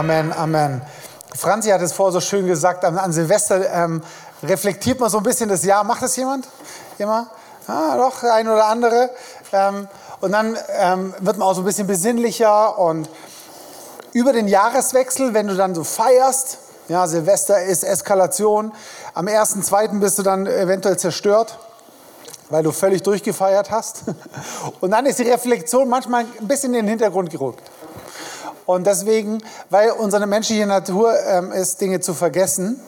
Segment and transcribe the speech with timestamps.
[0.00, 0.32] Amen.
[0.32, 0.80] Amen.
[1.36, 4.02] Franzi hat es vorher so schön gesagt, an, Silvester ähm,
[4.42, 5.84] reflektiert man so ein bisschen das Jahr.
[5.84, 6.48] Macht das jemand?
[6.96, 7.26] Immer?
[7.66, 9.10] Ah, doch, ein oder andere.
[9.52, 9.88] Ähm,
[10.22, 13.10] und dann ähm, wird man auch so ein bisschen besinnlicher und
[14.14, 16.56] über den Jahreswechsel, wenn du dann so feierst,
[16.88, 18.72] ja, Silvester ist Eskalation,
[19.12, 20.00] am 1.2.
[20.00, 21.58] bist du dann eventuell zerstört,
[22.48, 24.04] weil du völlig durchgefeiert hast.
[24.80, 27.70] Und dann ist die Reflexion manchmal ein bisschen in den Hintergrund gerückt.
[28.74, 32.80] Und deswegen, weil unsere menschliche Natur ähm, ist, Dinge zu vergessen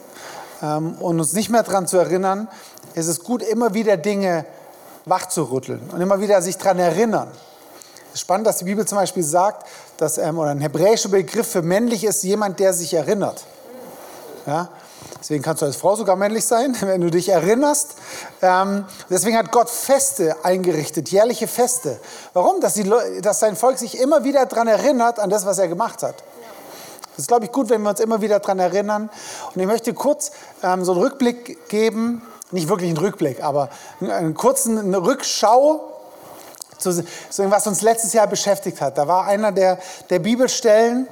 [0.62, 2.46] ähm, und uns nicht mehr daran zu erinnern,
[2.95, 4.45] ist es gut, immer wieder Dinge
[5.06, 7.26] wachzurütteln und immer wieder sich daran erinnern.
[8.09, 11.48] Es ist spannend, dass die Bibel zum Beispiel sagt, dass, ähm, oder ein hebräischer Begriff
[11.48, 13.42] für männlich ist jemand, der sich erinnert.
[14.46, 14.68] Ja?
[15.23, 17.95] Deswegen kannst du als Frau sogar männlich sein, wenn du dich erinnerst.
[18.42, 22.01] Ähm, deswegen hat Gott Feste eingerichtet, jährliche Feste.
[22.32, 22.60] Warum?
[22.60, 22.90] Dass, die,
[23.23, 26.16] dass sein Volk sich immer wieder daran erinnert, an das, was er gemacht hat.
[27.10, 29.10] Das ist, glaube ich, gut, wenn wir uns immer wieder daran erinnern.
[29.54, 33.68] Und ich möchte kurz ähm, so einen Rückblick geben, nicht wirklich einen Rückblick, aber
[34.01, 35.92] einen kurzen eine Rückschau
[36.79, 38.98] zu, zu was uns letztes Jahr beschäftigt hat.
[38.98, 39.79] Da war einer der,
[40.10, 41.07] der Bibelstellen,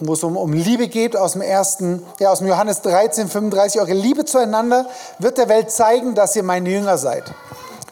[0.00, 3.80] wo es um, um Liebe geht, aus dem ersten, ja, aus dem Johannes 13, 35.
[3.80, 4.86] Eure Liebe zueinander
[5.18, 7.24] wird der Welt zeigen, dass ihr meine Jünger seid.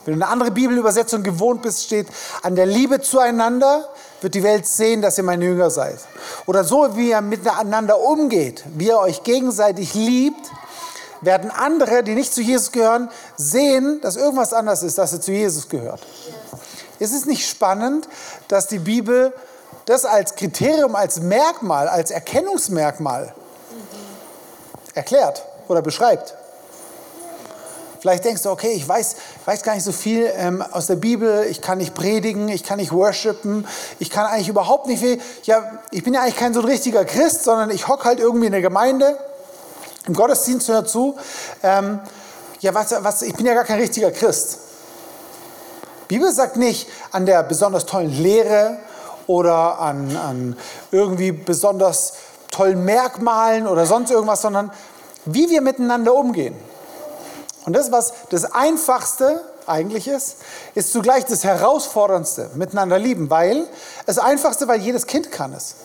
[0.05, 2.08] Wenn du eine andere Bibelübersetzung gewohnt bist, steht,
[2.42, 3.88] an der Liebe zueinander
[4.20, 5.98] wird die Welt sehen, dass ihr meine Jünger seid.
[6.46, 10.50] Oder so, wie ihr miteinander umgeht, wie ihr euch gegenseitig liebt,
[11.22, 15.33] werden andere, die nicht zu Jesus gehören, sehen, dass irgendwas anders ist, dass er zu
[15.33, 16.00] Jesus gehört.
[16.98, 18.08] Ist es nicht spannend,
[18.48, 19.33] dass die Bibel
[19.86, 23.34] das als Kriterium, als Merkmal, als Erkennungsmerkmal
[24.94, 26.34] erklärt oder beschreibt.
[28.00, 31.46] Vielleicht denkst du, okay, ich weiß, weiß gar nicht so viel ähm, aus der Bibel,
[31.48, 33.67] ich kann nicht predigen, ich kann nicht worshipen,
[33.98, 35.18] ich kann eigentlich überhaupt nicht viel.
[35.45, 38.45] Ja, ich bin ja eigentlich kein so ein richtiger Christ, sondern ich hocke halt irgendwie
[38.45, 39.16] in der Gemeinde,
[40.06, 41.16] im Gottesdienst hört zu.
[41.62, 42.01] Ähm,
[42.61, 44.58] ja, was, was, ich bin ja gar kein richtiger Christ.
[46.11, 48.77] Die Bibel sagt nicht an der besonders tollen Lehre
[49.27, 50.57] oder an, an
[50.90, 52.14] irgendwie besonders
[52.51, 54.70] tollen Merkmalen oder sonst irgendwas, sondern
[55.24, 56.55] wie wir miteinander umgehen.
[57.67, 60.36] Und das, was das Einfachste eigentlich ist,
[60.74, 63.67] ist zugleich das Herausforderndste, miteinander lieben, weil
[64.07, 65.77] das Einfachste, weil jedes Kind kann es.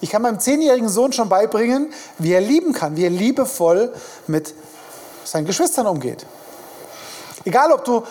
[0.00, 3.92] Ich kann meinem zehnjährigen Sohn schon beibringen, wie er lieben kann, wie er liebevoll
[4.26, 4.54] mit
[5.24, 6.26] seinen Geschwistern umgeht.
[7.44, 8.02] Egal, ob du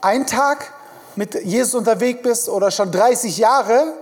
[0.00, 0.72] einen Tag
[1.16, 3.94] mit Jesus unterwegs bist oder schon 30 Jahre,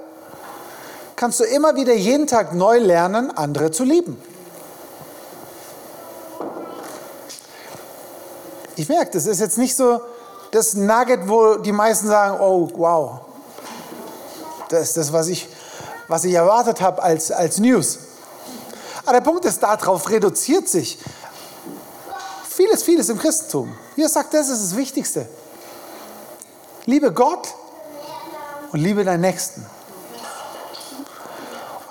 [1.22, 4.21] kannst du immer wieder jeden Tag neu lernen, andere zu lieben.
[8.75, 10.00] Ich merke, das ist jetzt nicht so
[10.50, 13.21] das Nugget, wo die meisten sagen, oh wow,
[14.69, 15.49] das ist das, was ich,
[16.09, 18.00] was ich erwartet habe als, als News.
[19.04, 20.99] Aber der Punkt ist, darauf reduziert sich
[22.49, 23.72] vieles, vieles im Christentum.
[23.94, 25.28] Hier sagt, das ist das Wichtigste.
[26.84, 27.47] Liebe Gott
[28.72, 29.65] und liebe deinen Nächsten.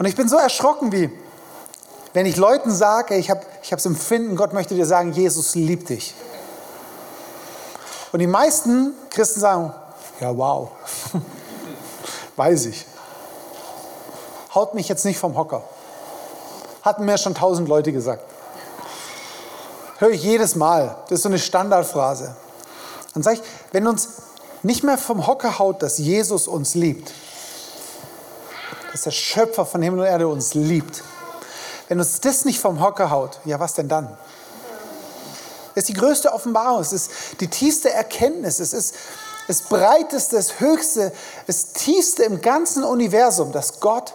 [0.02, 1.12] Und ich bin so erschrocken, wie
[2.14, 5.90] wenn ich Leuten sage, ich habe ich das Empfinden, Gott möchte dir sagen, Jesus liebt
[5.90, 6.16] dich.
[8.12, 9.72] Und die meisten Christen sagen,
[10.20, 10.72] ja wow,
[12.36, 12.88] weiß ich.
[14.56, 15.62] Haut mich jetzt nicht vom Hocker.
[16.82, 18.24] Hatten mir schon tausend Leute gesagt.
[20.00, 20.96] Höre ich jedes Mal.
[21.10, 22.36] Das ist so eine Standardphrase.
[23.14, 24.10] Dann sage ich, wenn uns
[24.64, 27.14] nicht mehr vom Hocker haut, dass Jesus uns liebt,
[29.02, 31.04] dass der Schöpfer von Himmel und Erde uns liebt.
[31.88, 34.16] Wenn uns das nicht vom Hocker haut, ja, was denn dann?
[35.74, 38.94] Das ist die größte Offenbarung, es ist die tiefste Erkenntnis, es ist
[39.48, 41.12] das breiteste, das höchste,
[41.48, 44.14] das tiefste im ganzen Universum, dass Gott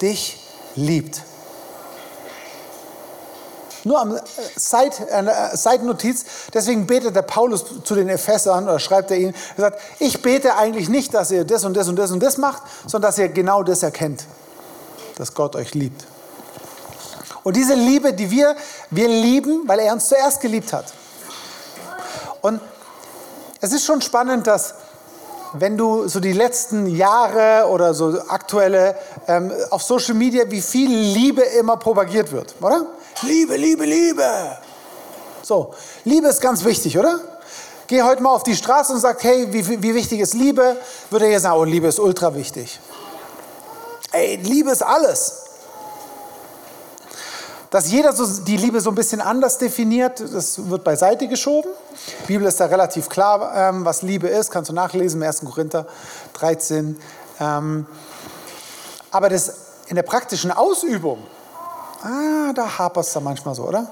[0.00, 0.40] dich
[0.74, 1.22] liebt.
[3.84, 4.18] Nur am
[4.56, 9.62] Seit, äh, Seitennotiz, deswegen betet der Paulus zu den Ephesern oder schreibt er ihnen, er
[9.62, 12.62] sagt, ich bete eigentlich nicht, dass ihr das und das und das und das macht,
[12.86, 14.24] sondern dass ihr genau das erkennt,
[15.16, 16.04] dass Gott euch liebt.
[17.44, 18.56] Und diese Liebe, die wir,
[18.90, 20.92] wir lieben, weil er uns zuerst geliebt hat.
[22.42, 22.60] Und
[23.60, 24.74] es ist schon spannend, dass
[25.54, 28.96] wenn du so die letzten Jahre oder so aktuelle
[29.26, 32.86] ähm, auf Social Media, wie viel Liebe immer propagiert wird, oder?
[33.22, 34.58] Liebe, Liebe, Liebe.
[35.42, 35.74] So,
[36.04, 37.20] Liebe ist ganz wichtig, oder?
[37.86, 40.76] Geh heute mal auf die Straße und sag, hey, wie, wie wichtig ist Liebe?
[41.10, 42.78] Würde er sagen, oh, Liebe ist ultra wichtig.
[44.12, 45.44] Ey, Liebe ist alles.
[47.70, 51.70] Dass jeder so die Liebe so ein bisschen anders definiert, das wird beiseite geschoben.
[52.22, 54.50] Die Bibel ist da relativ klar, ähm, was Liebe ist.
[54.50, 55.40] Kannst du nachlesen im 1.
[55.40, 55.86] Korinther
[56.34, 56.98] 13.
[57.40, 57.86] Ähm,
[59.10, 59.54] aber das
[59.88, 61.26] in der praktischen Ausübung,
[62.02, 63.90] ah, da hapert es da manchmal so, oder?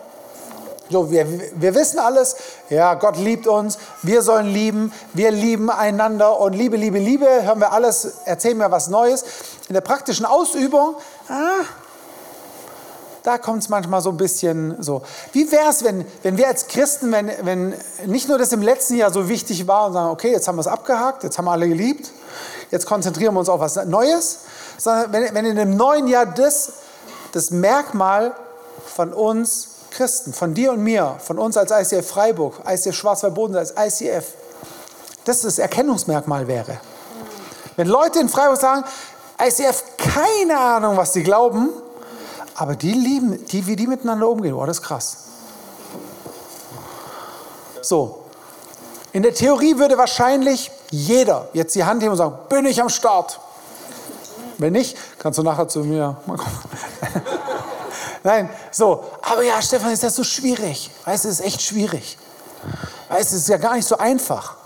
[0.88, 1.26] So, wir,
[1.56, 2.36] wir wissen alles,
[2.70, 7.58] ja, Gott liebt uns, wir sollen lieben, wir lieben einander und Liebe, Liebe, Liebe, hören
[7.58, 9.24] wir alles, erzählen wir was Neues.
[9.68, 10.94] In der praktischen Ausübung,
[11.28, 11.64] ah,
[13.24, 15.02] da kommt es manchmal so ein bisschen so.
[15.32, 17.74] Wie wäre es, wenn, wenn wir als Christen, wenn, wenn
[18.04, 20.60] nicht nur das im letzten Jahr so wichtig war und sagen, okay, jetzt haben wir
[20.60, 22.12] es abgehakt, jetzt haben wir alle geliebt,
[22.70, 24.38] jetzt konzentrieren wir uns auf was Neues,
[24.78, 26.74] sondern wenn, wenn in dem neuen Jahr das,
[27.32, 28.34] das Merkmal
[28.84, 33.74] von uns Christen, von dir und mir, von uns als ICF Freiburg, ICF Schwarzwald-Boden, als
[33.76, 34.26] ICF,
[35.24, 36.78] das das Erkennungsmerkmal wäre.
[37.76, 38.84] Wenn Leute in Freiburg sagen,
[39.40, 41.70] ICF, keine Ahnung, was sie glauben,
[42.54, 45.16] aber die lieben, die, wie die miteinander umgehen, oh, das ist krass.
[47.82, 48.24] So,
[49.12, 52.88] in der Theorie würde wahrscheinlich jeder jetzt die Hand heben und sagen, bin ich am
[52.88, 53.40] Start.
[54.58, 56.58] Wenn nicht, kannst du nachher zu mir mal kommen.
[58.22, 60.90] Nein, so, aber ja, Stefan, ist das so schwierig?
[61.04, 62.18] Weißt du, es ist echt schwierig.
[63.08, 64.56] Weißt du, es ist ja gar nicht so einfach.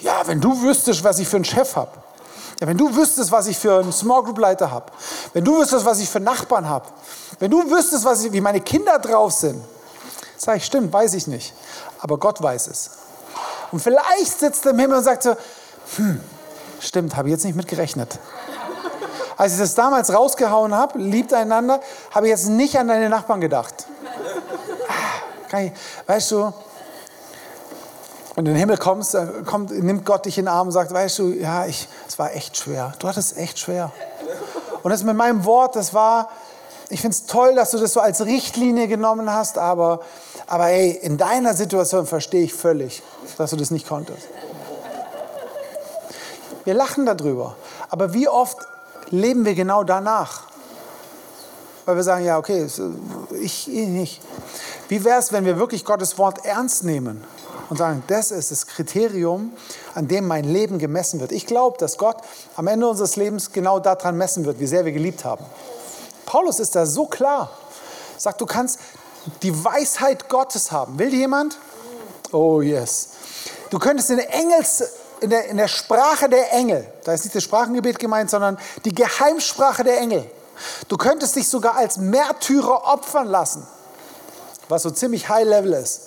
[0.00, 1.92] Ja, wenn du wüsstest, was ich für einen Chef habe.
[2.60, 4.86] Ja, wenn du wüsstest, was ich für einen Small Group Leiter habe.
[5.32, 6.86] Wenn du wüsstest, was ich für Nachbarn habe.
[7.38, 9.62] Wenn du wüsstest, was ich, wie meine Kinder drauf sind.
[10.36, 11.54] Sag ich, stimmt, weiß ich nicht.
[12.00, 12.90] Aber Gott weiß es.
[13.72, 15.36] Und vielleicht sitzt er im Himmel und sagt so,
[15.96, 16.20] hm,
[16.80, 18.18] stimmt, habe ich jetzt nicht mit gerechnet.
[19.36, 21.80] Als ich das damals rausgehauen habe, liebt einander,
[22.12, 23.86] habe ich jetzt nicht an deine Nachbarn gedacht.
[25.52, 25.70] Ah,
[26.06, 26.52] weißt du,
[28.36, 29.16] und in den Himmel kommst,
[29.46, 32.34] kommt, nimmt Gott dich in den Arm und sagt, weißt du, ja, ich, es war
[32.34, 32.92] echt schwer.
[32.98, 33.92] Du hattest es echt schwer.
[34.82, 36.28] Und das mit meinem Wort, das war,
[36.88, 40.00] ich finde es toll, dass du das so als Richtlinie genommen hast, aber,
[40.48, 43.02] aber ey, in deiner Situation verstehe ich völlig,
[43.38, 44.26] dass du das nicht konntest.
[46.64, 47.54] Wir lachen darüber.
[47.88, 48.58] Aber wie oft
[49.18, 50.42] leben wir genau danach.
[51.86, 52.66] Weil wir sagen, ja, okay,
[53.40, 54.22] ich, ich nicht.
[54.88, 57.22] Wie wäre es, wenn wir wirklich Gottes Wort ernst nehmen
[57.68, 59.52] und sagen, das ist das Kriterium,
[59.94, 61.32] an dem mein Leben gemessen wird.
[61.32, 62.16] Ich glaube, dass Gott
[62.56, 65.44] am Ende unseres Lebens genau daran messen wird, wie sehr wir geliebt haben.
[66.24, 67.50] Paulus ist da so klar.
[68.16, 68.78] Sagt, du kannst
[69.42, 70.98] die Weisheit Gottes haben.
[70.98, 71.58] Will jemand?
[72.32, 73.10] Oh yes.
[73.70, 74.84] Du könntest den Engels
[75.24, 78.94] in der, in der Sprache der Engel, da ist nicht das Sprachengebet gemeint, sondern die
[78.94, 80.30] Geheimsprache der Engel.
[80.88, 83.66] Du könntest dich sogar als Märtyrer opfern lassen,
[84.68, 86.02] was so ziemlich high level ist.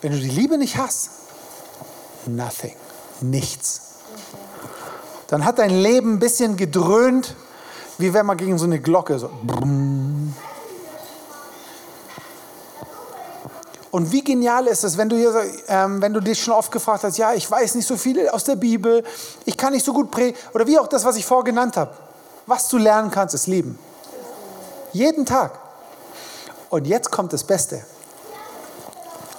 [0.00, 1.10] Wenn du die Liebe nicht hast,
[2.26, 2.74] nothing,
[3.20, 3.82] nichts.
[5.28, 7.34] Dann hat dein Leben ein bisschen gedröhnt,
[7.98, 9.30] wie wenn man gegen so eine Glocke so.
[9.44, 10.05] Brumm,
[13.96, 15.32] Und wie genial ist es, wenn du, hier,
[15.68, 18.44] ähm, wenn du dich schon oft gefragt hast, ja, ich weiß nicht so viel aus
[18.44, 19.02] der Bibel,
[19.46, 21.94] ich kann nicht so gut predigen, oder wie auch das, was ich vorher genannt habe.
[22.44, 23.78] Was du lernen kannst, ist lieben.
[24.92, 25.58] Jeden Tag.
[26.68, 27.86] Und jetzt kommt das Beste.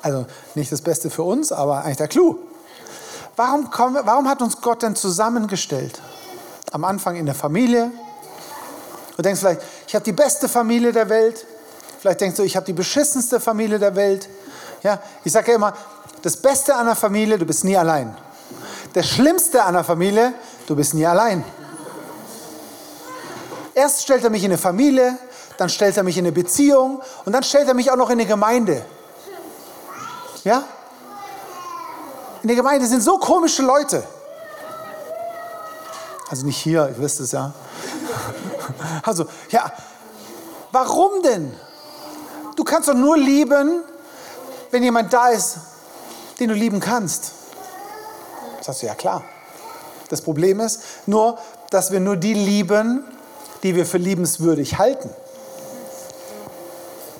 [0.02, 0.26] Also
[0.56, 2.40] nicht das Beste für uns, aber eigentlich der Clou.
[3.36, 6.02] Warum, kommen, warum hat uns Gott denn zusammengestellt?
[6.72, 7.92] Am Anfang in der Familie.
[9.18, 11.46] Du denkst vielleicht, ich habe die beste Familie der Welt.
[12.00, 14.28] Vielleicht denkst du, ich habe die beschissenste Familie der Welt.
[14.84, 15.74] Ja, ich sage ja immer,
[16.22, 18.16] das Beste an der Familie, du bist nie allein.
[18.94, 20.34] Das Schlimmste an der Familie,
[20.68, 21.44] du bist nie allein.
[23.74, 25.18] Erst stellt er mich in eine Familie,
[25.58, 28.20] dann stellt er mich in eine Beziehung und dann stellt er mich auch noch in
[28.20, 28.86] eine Gemeinde.
[30.44, 30.64] Ja?
[32.42, 34.04] In der Gemeinde sind so komische Leute.
[36.30, 37.54] Also nicht hier, ihr wisst es ja.
[39.04, 39.72] Also, ja,
[40.72, 41.56] warum denn?
[42.56, 43.84] Du kannst doch nur lieben,
[44.72, 45.58] wenn jemand da ist,
[46.40, 47.32] den du lieben kannst.
[48.62, 49.24] Sagst du ja klar.
[50.10, 51.38] Das Problem ist nur,
[51.70, 53.04] dass wir nur die lieben,
[53.64, 55.10] die wir für liebenswürdig halten.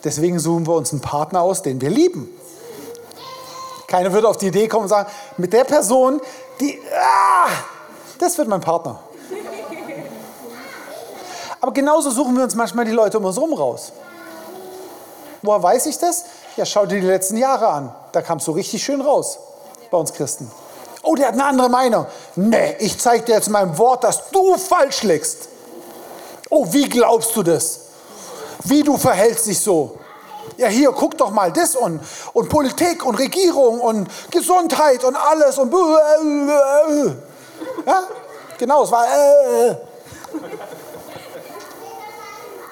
[0.04, 2.30] Deswegen suchen wir uns einen Partner aus, den wir lieben.
[3.88, 6.22] Keiner würde auf die Idee kommen und sagen, mit der Person,
[6.60, 7.50] die, ah,
[8.20, 9.00] das wird mein Partner.
[11.60, 13.92] Aber genauso suchen wir uns manchmal die Leute um uns herum raus.
[15.42, 16.26] Woher weiß ich das?
[16.58, 17.96] Ja, schau dir die letzten Jahre an.
[18.12, 19.38] Da kam es so richtig schön raus
[19.92, 20.52] bei uns Christen.
[21.04, 22.08] Oh, der hat eine andere Meinung.
[22.36, 25.50] Nee, ich zeige dir jetzt mein Wort, dass du falsch liegst.
[26.50, 27.82] Oh, wie glaubst du das?
[28.64, 30.00] Wie du verhältst dich so?
[30.58, 32.02] Ja, hier, guck doch mal das und,
[32.34, 35.72] und Politik und Regierung und Gesundheit und alles und.
[37.86, 38.04] Ja,
[38.58, 39.06] genau, es war.
[39.06, 39.76] Äh, äh.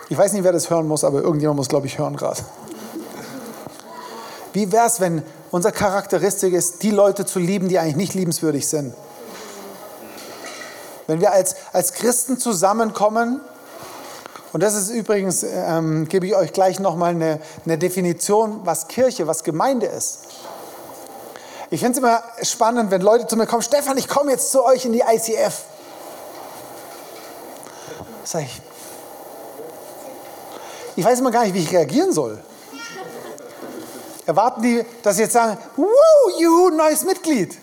[0.09, 2.41] Ich weiß nicht, wer das hören muss, aber irgendjemand muss, glaube ich, hören gerade.
[4.55, 5.21] Wie wäre es, wenn
[5.51, 8.93] unsere Charakteristik ist, die Leute zu lieben, die eigentlich nicht liebenswürdig sind?
[11.07, 13.41] Wenn wir als, als Christen zusammenkommen,
[14.53, 19.27] und das ist übrigens, ähm, gebe ich euch gleich nochmal eine, eine Definition, was Kirche,
[19.27, 20.19] was Gemeinde ist.
[21.69, 24.63] Ich finde es immer spannend, wenn Leute zu mir kommen, Stefan, ich komme jetzt zu
[24.63, 25.63] euch in die ICF.
[28.23, 28.61] Sag ich,
[30.95, 32.41] ich weiß immer gar nicht, wie ich reagieren soll.
[34.25, 35.85] Erwarten die, dass sie jetzt sagen, Woo,
[36.39, 37.57] juhu, neues Mitglied?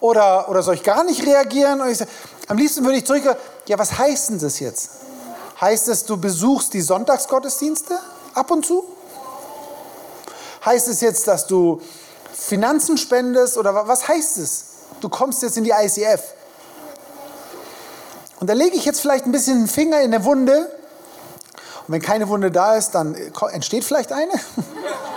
[0.00, 1.80] Oder, oder soll ich gar nicht reagieren?
[1.94, 2.10] Sage,
[2.46, 3.24] am liebsten würde ich zurück,
[3.66, 4.90] ja, was heißt denn das jetzt?
[5.60, 7.98] Heißt es, du besuchst die Sonntagsgottesdienste
[8.34, 8.84] ab und zu?
[10.64, 11.80] Heißt es jetzt, dass du
[12.32, 14.64] Finanzen spendest oder was heißt es?
[15.00, 16.22] Du kommst jetzt in die ICF.
[18.40, 20.70] Und da lege ich jetzt vielleicht ein bisschen den Finger in der Wunde.
[21.86, 23.16] Und wenn keine Wunde da ist, dann
[23.50, 24.32] entsteht vielleicht eine.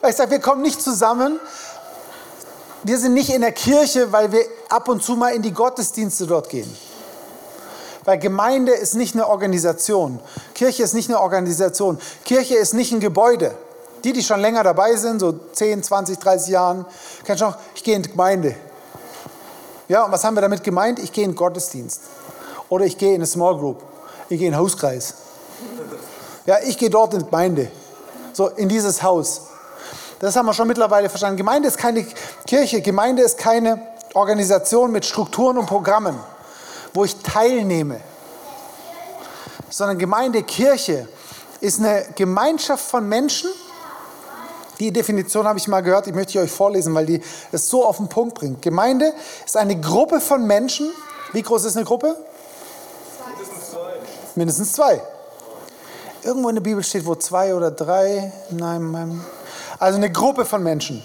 [0.00, 1.40] Weil ich sage, wir kommen nicht zusammen.
[2.84, 6.26] Wir sind nicht in der Kirche, weil wir ab und zu mal in die Gottesdienste
[6.26, 6.72] dort gehen.
[8.04, 10.20] Weil Gemeinde ist nicht eine Organisation.
[10.54, 11.98] Kirche ist nicht eine Organisation.
[12.24, 13.54] Kirche ist nicht ein Gebäude.
[14.04, 16.86] Die, die schon länger dabei sind, so 10, 20, 30 Jahren,
[17.24, 18.54] kennst du noch, ich gehe in die Gemeinde.
[19.88, 21.00] Ja, und was haben wir damit gemeint?
[21.00, 22.02] Ich gehe in den Gottesdienst.
[22.68, 23.82] Oder ich gehe in eine Small Group.
[24.28, 25.14] Ich gehe in den Hauskreis.
[26.46, 27.70] Ja, ich gehe dort in die Gemeinde.
[28.32, 29.47] So, in dieses Haus.
[30.20, 31.36] Das haben wir schon mittlerweile verstanden.
[31.36, 32.04] Gemeinde ist keine
[32.46, 32.80] Kirche.
[32.80, 33.80] Gemeinde ist keine
[34.14, 36.18] Organisation mit Strukturen und Programmen,
[36.92, 38.00] wo ich teilnehme.
[39.70, 41.08] Sondern Gemeinde, Kirche
[41.60, 43.50] ist eine Gemeinschaft von Menschen,
[44.80, 47.20] die Definition habe ich mal gehört, die möchte ich euch vorlesen, weil die
[47.50, 48.62] es so auf den Punkt bringt.
[48.62, 49.12] Gemeinde
[49.44, 50.92] ist eine Gruppe von Menschen.
[51.32, 52.16] Wie groß ist eine Gruppe?
[54.36, 55.02] Mindestens zwei.
[56.22, 58.32] Irgendwo in der Bibel steht, wo zwei oder drei.
[58.50, 59.20] Nein,
[59.78, 61.02] also eine Gruppe von Menschen,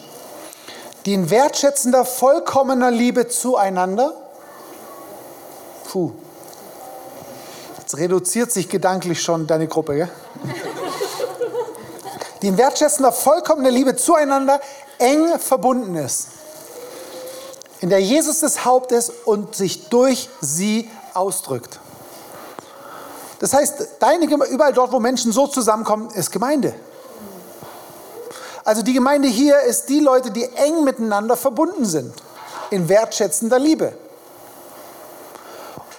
[1.05, 4.13] die in wertschätzender, vollkommener Liebe zueinander.
[5.89, 6.11] Puh.
[7.79, 10.09] Jetzt reduziert sich gedanklich schon deine Gruppe, gell?
[12.41, 14.59] die in wertschätzender, vollkommener Liebe zueinander
[14.97, 16.27] eng verbunden ist,
[17.79, 21.79] in der Jesus das Haupt ist und sich durch sie ausdrückt.
[23.39, 26.73] Das heißt, deine, überall dort, wo Menschen so zusammenkommen, ist Gemeinde.
[28.63, 32.13] Also die Gemeinde hier ist die Leute, die eng miteinander verbunden sind,
[32.69, 33.93] in wertschätzender Liebe.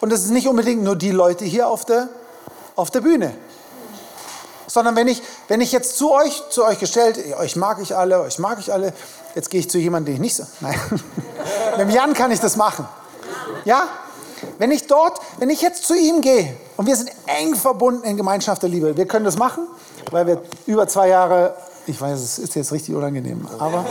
[0.00, 2.08] Und es ist nicht unbedingt nur die Leute hier auf der,
[2.76, 3.34] auf der Bühne
[4.74, 8.20] sondern wenn ich, wenn ich jetzt zu euch, zu euch gestellt, euch mag ich alle,
[8.20, 8.92] euch mag ich alle,
[9.34, 10.78] jetzt gehe ich zu jemandem, den ich nicht so, nein,
[11.78, 12.86] mit Jan kann ich das machen.
[13.64, 13.88] Ja?
[14.58, 18.16] Wenn ich dort, wenn ich jetzt zu ihm gehe und wir sind eng verbunden in
[18.16, 19.66] Gemeinschaft der Liebe, wir können das machen,
[20.10, 23.84] weil wir über zwei Jahre, ich weiß, es ist jetzt richtig unangenehm, aber,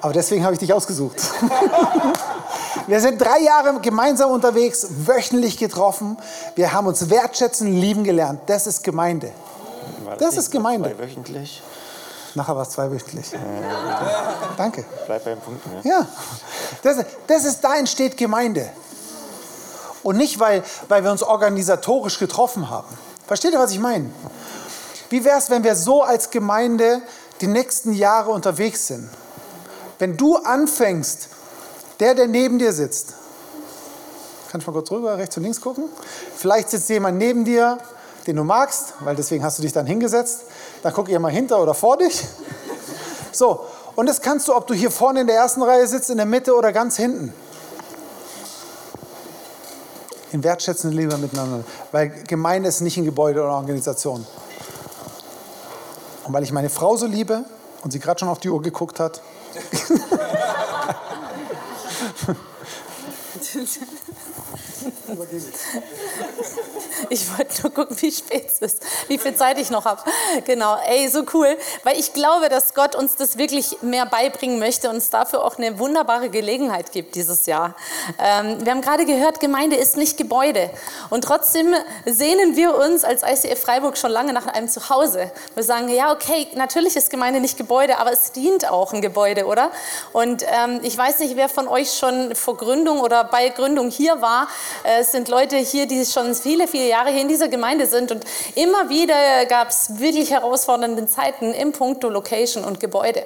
[0.00, 1.16] aber deswegen habe ich dich ausgesucht.
[2.86, 6.16] Wir sind drei Jahre gemeinsam unterwegs, wöchentlich getroffen.
[6.54, 8.42] Wir haben uns wertschätzen, lieben gelernt.
[8.46, 9.32] Das ist Gemeinde.
[10.06, 10.96] Das, das ist Gemeinde.
[10.96, 11.62] Wöchentlich?
[12.36, 13.32] Nachher war es zweiwöchentlich.
[13.32, 13.38] Äh,
[14.56, 14.84] Danke.
[15.06, 15.66] Bleib beim Punkt.
[15.66, 15.80] Ne?
[15.82, 16.06] Ja,
[16.82, 18.70] das, das ist, da entsteht Gemeinde.
[20.04, 22.86] Und nicht, weil, weil wir uns organisatorisch getroffen haben.
[23.26, 24.10] Versteht ihr, was ich meine?
[25.10, 27.00] Wie wäre es, wenn wir so als Gemeinde
[27.40, 29.08] die nächsten Jahre unterwegs sind?
[29.98, 31.28] Wenn du anfängst,
[32.00, 33.14] der, der neben dir sitzt,
[34.50, 35.84] kannst du mal kurz rüber, rechts und links gucken?
[36.34, 37.78] Vielleicht sitzt jemand neben dir,
[38.26, 40.42] den du magst, weil deswegen hast du dich dann hingesetzt.
[40.82, 42.24] Dann guck ihr mal hinter oder vor dich.
[43.32, 46.16] So, und das kannst du, ob du hier vorne in der ersten Reihe sitzt, in
[46.16, 47.34] der Mitte oder ganz hinten.
[50.32, 51.62] In wertschätzender Liebe miteinander.
[51.92, 54.26] Weil Gemeinde ist nicht ein Gebäude oder Organisation.
[56.26, 57.44] Und weil ich meine Frau so liebe
[57.82, 59.22] und sie gerade schon auf die Uhr geguckt hat.
[67.10, 70.02] Ich wollte nur gucken, wie spät es ist, wie viel Zeit ich noch habe.
[70.44, 71.56] Genau, ey, so cool.
[71.84, 75.58] Weil ich glaube, dass Gott uns das wirklich mehr beibringen möchte und uns dafür auch
[75.58, 77.76] eine wunderbare Gelegenheit gibt dieses Jahr.
[78.18, 80.70] Ähm, wir haben gerade gehört, Gemeinde ist nicht Gebäude.
[81.10, 81.74] Und trotzdem
[82.06, 85.30] sehnen wir uns als ICF Freiburg schon lange nach einem Zuhause.
[85.54, 89.46] Wir sagen, ja, okay, natürlich ist Gemeinde nicht Gebäude, aber es dient auch ein Gebäude,
[89.46, 89.70] oder?
[90.12, 94.20] Und ähm, ich weiß nicht, wer von euch schon vor Gründung oder bei Gründung hier
[94.22, 94.48] war.
[94.82, 98.12] Äh, es sind Leute hier, die schon viele, viele Jahre hier in dieser Gemeinde sind
[98.12, 98.24] und
[98.54, 103.24] immer wieder gab es wirklich herausfordernde Zeiten im Punkto Location und Gebäude.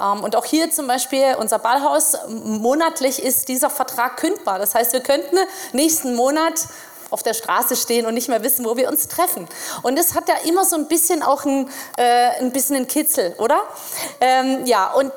[0.00, 4.58] Ähm, und auch hier zum Beispiel unser Ballhaus, monatlich ist dieser Vertrag kündbar.
[4.58, 5.36] Das heißt, wir könnten
[5.72, 6.66] nächsten Monat
[7.12, 9.46] auf der Straße stehen und nicht mehr wissen, wo wir uns treffen.
[9.82, 13.34] Und es hat ja immer so ein bisschen auch ein, äh, ein bisschen einen Kitzel,
[13.38, 13.60] oder?
[14.20, 15.12] Ähm, ja, und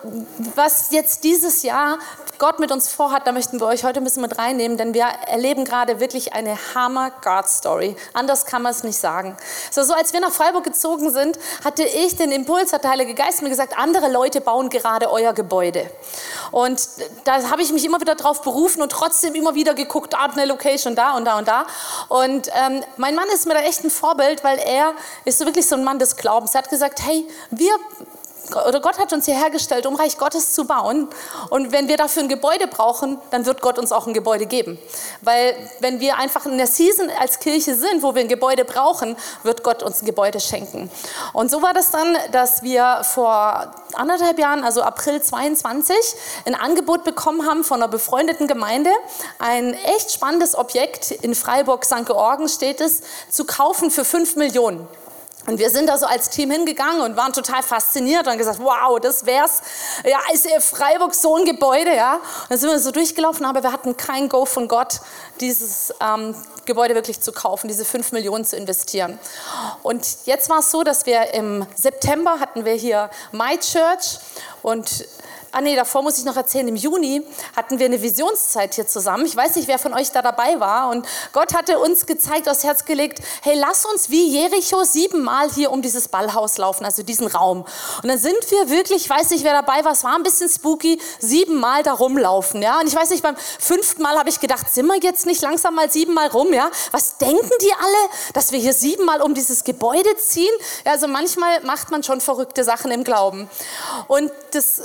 [0.55, 1.99] was jetzt dieses Jahr
[2.37, 5.05] Gott mit uns vorhat, da möchten wir euch heute ein bisschen mit reinnehmen, denn wir
[5.05, 7.95] erleben gerade wirklich eine Hammer-God-Story.
[8.13, 9.37] Anders kann man es nicht sagen.
[9.71, 13.13] So, so als wir nach Freiburg gezogen sind, hatte ich den Impuls, hat der Heilige
[13.13, 15.89] Geist mir gesagt, andere Leute bauen gerade euer Gebäude.
[16.55, 16.87] Und
[17.25, 20.45] da habe ich mich immer wieder drauf berufen und trotzdem immer wieder geguckt, da eine
[20.45, 21.65] Location, da und da und da.
[22.07, 24.93] Und ähm, mein Mann ist mir da echt ein Vorbild, weil er
[25.25, 26.55] ist so wirklich so ein Mann des Glaubens.
[26.55, 27.73] Er hat gesagt, hey, wir
[28.51, 31.07] oder Gott hat uns hierher gestellt, um Reich Gottes zu bauen.
[31.49, 34.77] Und wenn wir dafür ein Gebäude brauchen, dann wird Gott uns auch ein Gebäude geben.
[35.21, 39.15] Weil wenn wir einfach in der Season als Kirche sind, wo wir ein Gebäude brauchen,
[39.43, 40.89] wird Gott uns ein Gebäude schenken.
[41.33, 45.95] Und so war das dann, dass wir vor anderthalb Jahren, also April 22,
[46.45, 48.91] ein Angebot bekommen haben von einer befreundeten Gemeinde,
[49.39, 52.05] ein echt spannendes Objekt in Freiburg, St.
[52.05, 54.87] Georgen steht es, zu kaufen für 5 Millionen.
[55.47, 58.99] Und wir sind da so als Team hingegangen und waren total fasziniert und gesagt, wow,
[58.99, 59.61] das wär's.
[60.03, 62.15] Ja, ist Freiburg so ein Gebäude, ja.
[62.15, 65.01] Und dann sind wir so durchgelaufen, aber wir hatten kein Go von Gott,
[65.39, 66.35] dieses ähm,
[66.65, 69.19] Gebäude wirklich zu kaufen, diese fünf Millionen zu investieren.
[69.83, 74.19] Und jetzt war es so, dass wir im September hatten wir hier My Church
[74.63, 75.05] und
[75.57, 79.25] Ah nee, davor muss ich noch erzählen, im Juni hatten wir eine Visionszeit hier zusammen.
[79.25, 80.89] Ich weiß nicht, wer von euch da dabei war.
[80.89, 85.71] Und Gott hatte uns gezeigt, aufs Herz gelegt, hey, lass uns wie Jericho siebenmal hier
[85.71, 87.65] um dieses Ballhaus laufen, also diesen Raum.
[88.03, 90.49] Und dann sind wir wirklich, ich weiß nicht, wer dabei war, es war ein bisschen
[90.49, 92.61] spooky, siebenmal da rumlaufen.
[92.61, 92.81] Ja?
[92.81, 95.75] Und ich weiß nicht, beim fünften Mal habe ich gedacht, sind wir jetzt nicht langsam
[95.75, 96.51] mal siebenmal rum?
[96.51, 96.69] Ja?
[96.91, 100.53] Was denken die alle, dass wir hier siebenmal um dieses Gebäude ziehen?
[100.85, 103.49] Ja, also manchmal macht man schon verrückte Sachen im Glauben.
[104.09, 104.83] Und das äh,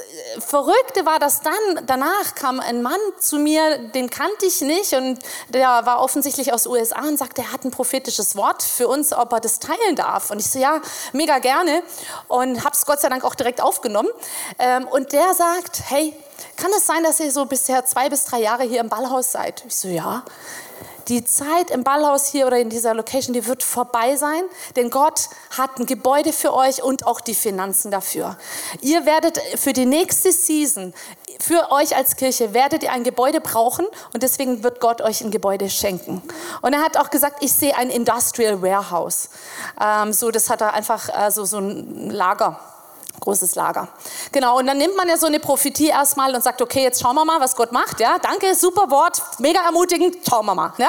[0.62, 5.18] Verrückte war, dass dann danach kam ein Mann zu mir, den kannte ich nicht und
[5.48, 9.32] der war offensichtlich aus USA und sagte, er hat ein prophetisches Wort für uns, ob
[9.32, 10.30] er das teilen darf.
[10.30, 10.82] Und ich so, ja,
[11.14, 11.82] mega gerne
[12.28, 14.10] und habe es Gott sei Dank auch direkt aufgenommen.
[14.58, 16.14] Ähm, und der sagt, hey,
[16.56, 19.64] kann es sein, dass ihr so bisher zwei bis drei Jahre hier im Ballhaus seid?
[19.66, 20.24] Ich so, ja
[21.10, 24.42] die Zeit im Ballhaus hier oder in dieser Location, die wird vorbei sein,
[24.76, 28.38] denn Gott hat ein Gebäude für euch und auch die Finanzen dafür.
[28.80, 30.94] Ihr werdet für die nächste Season,
[31.40, 35.32] für euch als Kirche, werdet ihr ein Gebäude brauchen und deswegen wird Gott euch ein
[35.32, 36.22] Gebäude schenken.
[36.62, 39.30] Und er hat auch gesagt, ich sehe ein Industrial Warehouse.
[39.80, 42.60] Ähm, so, das hat er einfach äh, so, so ein Lager
[43.18, 43.88] großes Lager.
[44.32, 47.14] Genau, und dann nimmt man ja so eine Prophetie erstmal und sagt, okay, jetzt schauen
[47.14, 48.00] wir mal, was Gott macht.
[48.00, 50.72] Ja, danke, super Wort, mega ermutigend, schauen wir mal.
[50.78, 50.88] Ja?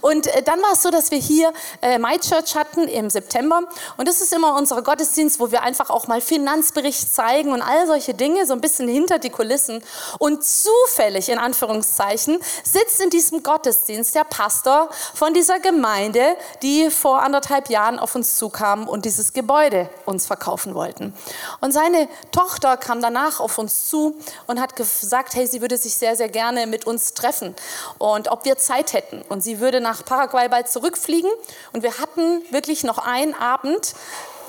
[0.00, 3.62] Und äh, dann war es so, dass wir hier äh, My Church hatten im September.
[3.96, 7.86] Und das ist immer unser Gottesdienst, wo wir einfach auch mal Finanzbericht zeigen und all
[7.86, 9.82] solche Dinge, so ein bisschen hinter die Kulissen.
[10.18, 17.22] Und zufällig, in Anführungszeichen, sitzt in diesem Gottesdienst der Pastor von dieser Gemeinde, die vor
[17.22, 21.14] anderthalb Jahren auf uns zukam und dieses Gebäude uns verkaufen wollten.
[21.60, 24.14] Und seine Tochter kam danach auf uns zu
[24.46, 27.54] und hat gesagt, hey, sie würde sich sehr, sehr gerne mit uns treffen
[27.98, 29.22] und ob wir Zeit hätten.
[29.28, 31.30] Und sie würde nach Paraguay bald zurückfliegen.
[31.72, 33.94] Und wir hatten wirklich noch einen Abend,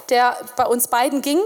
[0.09, 1.39] der bei uns beiden ging.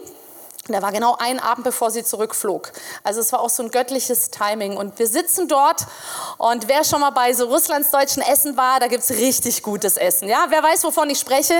[0.67, 2.71] Der war genau ein Abend, bevor sie zurückflog.
[3.03, 4.77] Also es war auch so ein göttliches Timing.
[4.77, 5.85] Und wir sitzen dort
[6.39, 10.27] und wer schon mal bei so russlandsdeutschen Essen war, da gibt es richtig gutes Essen.
[10.27, 11.53] Ja, wer weiß, wovon ich spreche?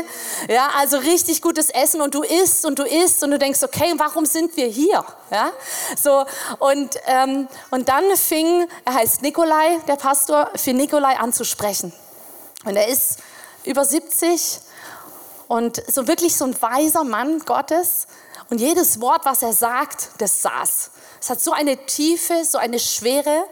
[0.50, 3.94] Ja, also richtig gutes Essen und du isst und du isst und du denkst, okay,
[3.98, 5.06] warum sind wir hier?
[5.30, 5.52] Ja,
[6.02, 6.26] so
[6.58, 11.94] und, ähm, und dann fing, er heißt Nikolai, der Pastor, für Nikolai anzusprechen.
[12.64, 13.20] Und er ist
[13.66, 14.62] über 70
[15.48, 18.08] und so wirklich so ein weiser Mann Gottes
[18.50, 20.92] und jedes Wort, was er sagt, das saß.
[21.20, 23.46] Es hat so eine Tiefe, so eine Schwere.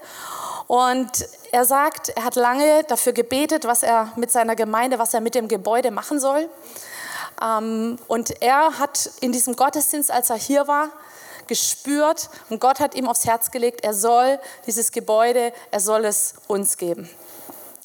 [0.68, 5.22] Und er sagt, er hat lange dafür gebetet, was er mit seiner Gemeinde, was er
[5.22, 6.50] mit dem Gebäude machen soll.
[7.42, 10.90] Ähm, und er hat in diesem Gottesdienst, als er hier war,
[11.48, 16.36] gespürt und Gott hat ihm aufs Herz gelegt, er soll dieses Gebäude, er soll es
[16.48, 17.10] uns geben.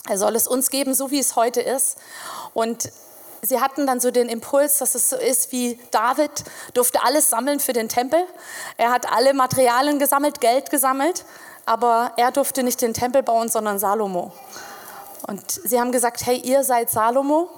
[0.08, 1.98] Er soll es uns geben, so wie es heute ist.
[2.54, 2.90] Und
[3.42, 6.30] sie hatten dann so den Impuls, dass es so ist wie David
[6.74, 8.24] durfte alles sammeln für den Tempel.
[8.76, 11.24] Er hat alle Materialien gesammelt, Geld gesammelt,
[11.66, 14.32] aber er durfte nicht den Tempel bauen, sondern Salomo.
[15.26, 17.50] Und sie haben gesagt, hey, ihr seid Salomo,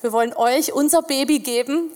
[0.00, 1.90] wir wollen euch unser Baby geben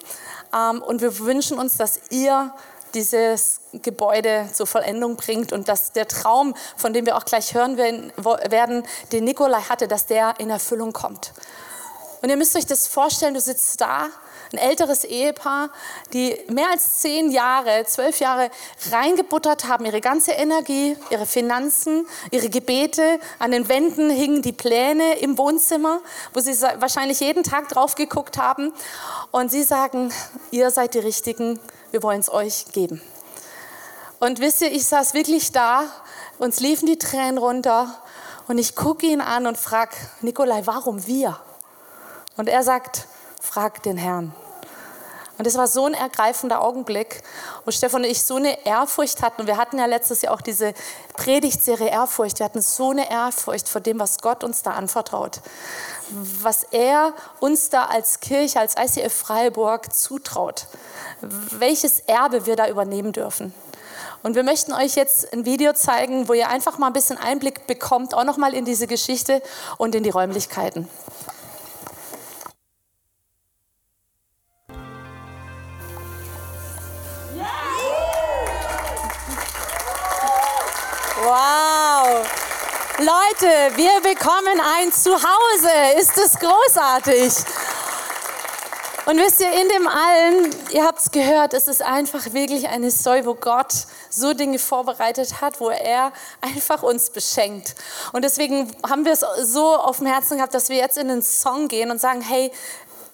[0.54, 2.54] ähm, und wir wünschen uns, dass ihr
[2.94, 7.76] dieses Gebäude zur Vollendung bringt und dass der Traum, von dem wir auch gleich hören
[7.76, 11.32] werden, den Nikolai hatte, dass der in Erfüllung kommt.
[12.22, 14.08] Und ihr müsst euch das vorstellen, du sitzt da,
[14.52, 15.70] ein älteres Ehepaar,
[16.12, 18.50] die mehr als zehn Jahre, zwölf Jahre
[18.90, 23.18] reingebuttert haben, ihre ganze Energie, ihre Finanzen, ihre Gebete.
[23.38, 26.00] An den Wänden hingen die Pläne im Wohnzimmer,
[26.32, 28.72] wo sie wahrscheinlich jeden Tag drauf geguckt haben.
[29.30, 30.12] Und sie sagen,
[30.50, 31.58] ihr seid die Richtigen,
[31.90, 33.02] wir wollen es euch geben.
[34.18, 35.84] Und wisst ihr, ich saß wirklich da,
[36.38, 38.00] uns liefen die Tränen runter
[38.48, 41.38] und ich gucke ihn an und frage, Nikolai, warum wir?
[42.36, 43.06] Und er sagt,
[43.40, 44.34] frag den Herrn.
[45.38, 47.22] Und es war so ein ergreifender Augenblick,
[47.64, 49.46] wo Stefan und ich so eine Ehrfurcht hatten.
[49.46, 50.72] Wir hatten ja letztes Jahr auch diese
[51.14, 52.38] Predigtserie Ehrfurcht.
[52.38, 55.40] Wir hatten so eine Ehrfurcht vor dem, was Gott uns da anvertraut.
[56.40, 60.68] Was er uns da als Kirche, als ICF Freiburg zutraut.
[61.20, 63.52] Welches Erbe wir da übernehmen dürfen.
[64.22, 67.66] Und wir möchten euch jetzt ein Video zeigen, wo ihr einfach mal ein bisschen Einblick
[67.66, 69.42] bekommt, auch nochmal in diese Geschichte
[69.76, 70.88] und in die Räumlichkeiten.
[83.06, 85.70] Leute, wir bekommen ein Zuhause.
[85.96, 87.32] Ist das großartig?
[89.04, 92.90] Und wisst ihr, in dem allen, ihr habt es gehört, es ist einfach wirklich eine
[92.90, 93.72] Säule, wo Gott
[94.10, 97.76] so Dinge vorbereitet hat, wo er einfach uns beschenkt.
[98.12, 101.22] Und deswegen haben wir es so auf dem Herzen gehabt, dass wir jetzt in den
[101.22, 102.50] Song gehen und sagen, hey,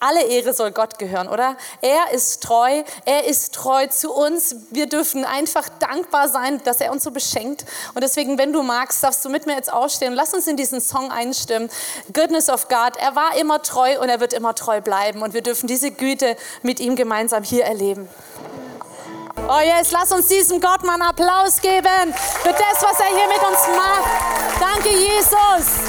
[0.03, 1.57] alle Ehre soll Gott gehören, oder?
[1.81, 4.57] Er ist treu, er ist treu zu uns.
[4.71, 7.65] Wir dürfen einfach dankbar sein, dass er uns so beschenkt.
[7.95, 10.13] Und deswegen, wenn du magst, darfst du mit mir jetzt aufstehen.
[10.13, 11.71] Lass uns in diesen Song einstimmen.
[12.13, 12.97] Goodness of God.
[12.99, 15.23] Er war immer treu und er wird immer treu bleiben.
[15.23, 18.09] Und wir dürfen diese Güte mit ihm gemeinsam hier erleben.
[19.49, 23.29] Oh yes, lass uns diesem Gott mal einen Applaus geben für das, was er hier
[23.29, 24.11] mit uns macht.
[24.61, 25.83] Danke, Jesus.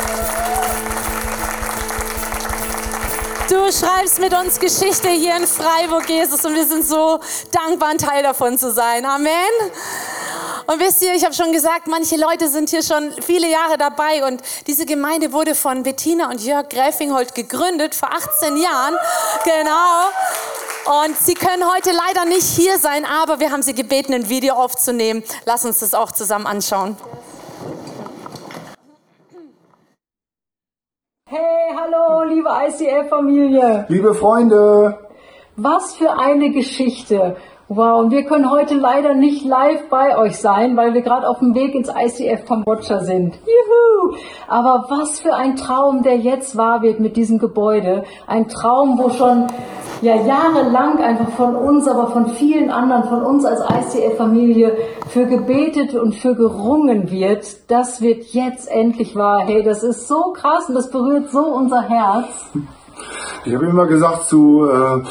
[3.49, 7.19] Du schreibst mit uns Geschichte hier in Freiburg, Jesus, und wir sind so
[7.51, 9.06] dankbar, ein Teil davon zu sein.
[9.06, 9.34] Amen.
[10.65, 14.25] Und wisst ihr, ich habe schon gesagt, manche Leute sind hier schon viele Jahre dabei
[14.25, 18.95] und diese Gemeinde wurde von Bettina und Jörg Gräfingholt gegründet vor 18 Jahren.
[19.43, 21.03] Genau.
[21.03, 24.56] Und sie können heute leider nicht hier sein, aber wir haben sie gebeten, ein Video
[24.56, 25.21] aufzunehmen.
[25.43, 26.95] Lass uns das auch zusammen anschauen.
[31.36, 33.86] Hey, hallo, liebe ICF-Familie.
[33.88, 35.00] Liebe Freunde.
[35.56, 37.38] Was für eine Geschichte.
[37.69, 41.39] Wow, und wir können heute leider nicht live bei euch sein, weil wir gerade auf
[41.39, 43.36] dem Weg ins ICF Kambodscha sind.
[43.36, 44.17] Juhu!
[44.49, 48.04] Aber was für ein Traum, der jetzt wahr wird mit diesem Gebäude.
[48.28, 49.47] Ein Traum, wo schon
[50.02, 54.76] ja jahrelang einfach von uns, aber von vielen anderen, von uns als ICF-Familie
[55.08, 57.71] für gebetet und für gerungen wird.
[57.71, 59.39] Das wird jetzt endlich wahr.
[59.39, 62.28] Hey, das ist so krass und das berührt so unser Herz.
[63.45, 65.04] Ich habe immer gesagt zu äh,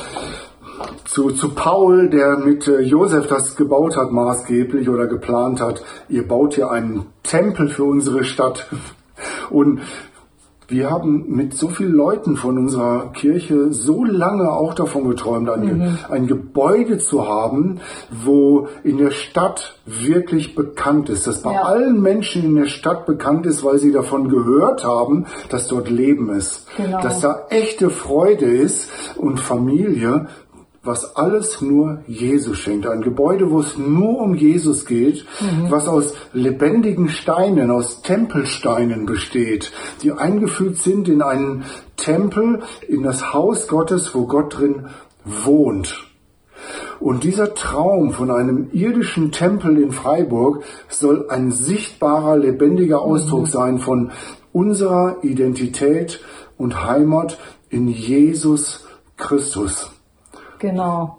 [1.04, 6.26] zu, zu Paul, der mit äh, Josef das gebaut hat, maßgeblich oder geplant hat, ihr
[6.26, 8.68] baut hier einen Tempel für unsere Stadt.
[9.50, 9.80] Und
[10.72, 15.78] wir haben mit so vielen Leuten von unserer Kirche so lange auch davon geträumt, ein,
[15.78, 15.98] mhm.
[16.08, 21.62] ein, Gebäude zu haben, wo in der Stadt wirklich bekannt ist, dass bei ja.
[21.62, 26.30] allen Menschen in der Stadt bekannt ist, weil sie davon gehört haben, dass dort Leben
[26.30, 27.02] ist, genau.
[27.02, 30.26] dass da echte Freude ist und Familie
[30.84, 32.86] was alles nur Jesus schenkt.
[32.86, 35.70] Ein Gebäude, wo es nur um Jesus geht, mhm.
[35.70, 41.64] was aus lebendigen Steinen, aus Tempelsteinen besteht, die eingefügt sind in einen
[41.96, 44.88] Tempel, in das Haus Gottes, wo Gott drin
[45.24, 46.04] wohnt.
[46.98, 53.50] Und dieser Traum von einem irdischen Tempel in Freiburg soll ein sichtbarer, lebendiger Ausdruck mhm.
[53.50, 54.10] sein von
[54.52, 56.20] unserer Identität
[56.58, 57.38] und Heimat
[57.70, 58.84] in Jesus
[59.16, 59.90] Christus.
[60.62, 61.18] Genau.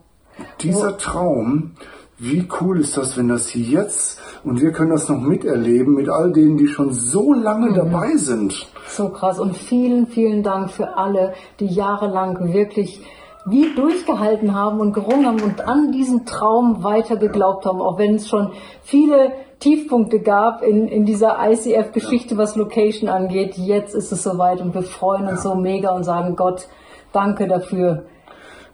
[0.61, 1.71] Dieser Traum,
[2.17, 6.31] wie cool ist das, wenn das jetzt, und wir können das noch miterleben mit all
[6.31, 7.75] denen, die schon so lange mhm.
[7.75, 8.67] dabei sind.
[8.87, 9.39] So krass.
[9.39, 13.01] Und vielen, vielen Dank für alle, die jahrelang wirklich
[13.45, 18.15] wie durchgehalten haben und gerungen haben und an diesen Traum weiter geglaubt haben, auch wenn
[18.15, 18.51] es schon
[18.83, 23.57] viele Tiefpunkte gab in, in dieser ICF-Geschichte, was Location angeht.
[23.57, 25.51] Jetzt ist es soweit und wir freuen uns ja.
[25.51, 26.69] so mega und sagen Gott,
[27.11, 28.05] danke dafür.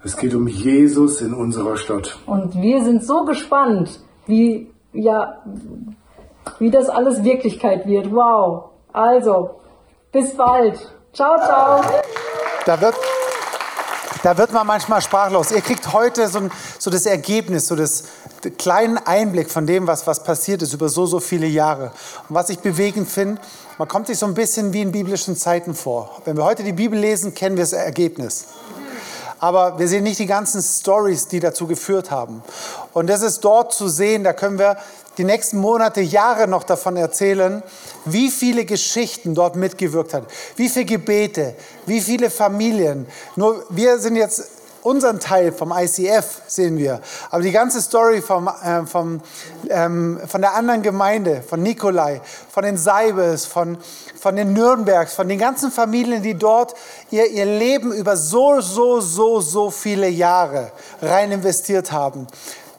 [0.01, 2.17] Es geht um Jesus in unserer Stadt.
[2.25, 5.43] Und wir sind so gespannt, wie, ja,
[6.57, 8.09] wie das alles Wirklichkeit wird.
[8.09, 8.69] Wow.
[8.93, 9.59] Also,
[10.13, 10.79] bis bald.
[11.12, 11.81] Ciao, ciao.
[12.65, 12.95] Da wird,
[14.23, 15.51] da wird man manchmal sprachlos.
[15.51, 18.05] Ihr kriegt heute so, ein, so das Ergebnis, so das
[18.57, 21.91] kleinen Einblick von dem, was, was passiert ist über so, so viele Jahre.
[22.29, 23.41] Und was ich bewegend finde,
[23.77, 26.21] man kommt sich so ein bisschen wie in biblischen Zeiten vor.
[26.23, 28.45] Wenn wir heute die Bibel lesen, kennen wir das Ergebnis.
[29.39, 32.43] Aber wir sehen nicht die ganzen Stories, die dazu geführt haben.
[32.93, 34.78] Und das ist dort zu sehen, da können wir
[35.17, 37.62] die nächsten Monate, Jahre noch davon erzählen,
[38.06, 40.23] wie viele Geschichten dort mitgewirkt hat,
[40.56, 43.06] wie viele Gebete, wie viele Familien.
[43.36, 44.59] Nur wir sind jetzt
[44.89, 46.99] unseren Teil vom ICF sehen wir,
[47.30, 49.21] aber die ganze Story vom, äh, vom,
[49.69, 53.78] ähm, von der anderen Gemeinde, von Nikolai, von den Seibels, von,
[54.19, 56.73] von den Nürnbergs, von den ganzen Familien, die dort
[57.12, 60.71] ihr, ihr Leben über so, so, so, so viele Jahre
[61.02, 62.25] rein investiert haben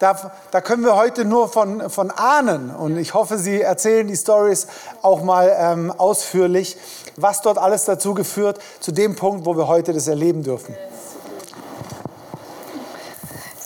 [0.00, 2.70] da, da können wir heute nur von, von ahnen.
[2.70, 4.66] Und ich hoffe, Sie erzählen die Stories
[5.02, 6.76] auch mal ähm, ausführlich,
[7.16, 10.74] was dort alles dazu geführt, zu dem Punkt, wo wir heute das erleben dürfen.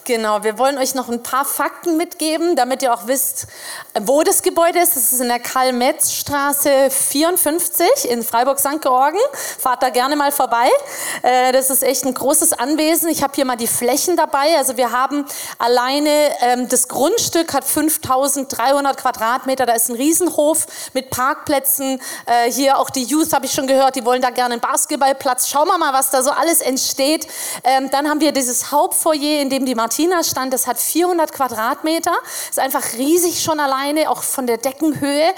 [0.06, 3.46] Genau, wir wollen euch noch ein paar Fakten mitgeben, damit ihr auch wisst,
[4.02, 4.96] wo das Gebäude ist.
[4.96, 8.82] Das ist in der Karl-Metz-Straße 54 in Freiburg-St.
[8.82, 9.18] Georgen.
[9.58, 10.68] Fahrt da gerne mal vorbei.
[11.22, 13.08] Äh, das ist echt ein großes Anwesen.
[13.08, 14.58] Ich habe hier mal die Flächen dabei.
[14.58, 15.24] Also wir haben
[15.58, 16.10] alleine,
[16.42, 19.64] ähm, das Grundstück hat 5300 Quadratmeter.
[19.64, 21.98] Da ist ein Riesenhof mit Parkplätzen.
[22.26, 25.48] Äh, hier auch die Youth, habe ich schon gehört, die wollen da gerne einen Basketballplatz.
[25.48, 27.26] Schauen wir mal, was da so alles entsteht.
[27.62, 31.32] Ähm, dann haben wir dieses Hauptfoyer, in dem die Martin Martina stand, das hat 400
[31.32, 32.10] Quadratmeter,
[32.50, 35.32] ist einfach riesig schon alleine, auch von der Deckenhöhe.